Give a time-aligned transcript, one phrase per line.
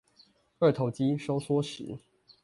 [0.57, 1.99] 二頭肌收縮時